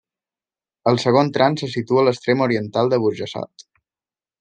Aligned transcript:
El 0.93 0.97
segon 1.03 1.29
tram 1.37 1.59
se 1.63 1.71
situa 1.75 2.03
a 2.03 2.07
l'extrem 2.09 2.45
oriental 2.49 2.95
de 2.95 3.05
Burjassot. 3.05 3.73